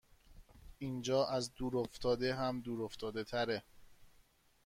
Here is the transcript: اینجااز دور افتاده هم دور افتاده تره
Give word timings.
اینجااز 0.79 1.53
دور 1.55 1.77
افتاده 1.77 2.35
هم 2.35 2.61
دور 2.61 2.83
افتاده 2.83 3.23
تره 3.23 3.63